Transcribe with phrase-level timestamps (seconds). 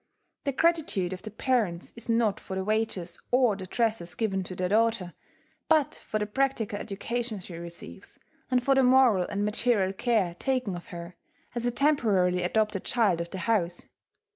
[0.45, 4.55] The gratitude of the parents is not for the wages or the dresses given to
[4.55, 5.13] their daughter,
[5.69, 8.17] but for the practical education she receives,
[8.49, 11.17] and for the moral and material care taken of her,
[11.53, 13.85] as a temporarily adopted child of the house.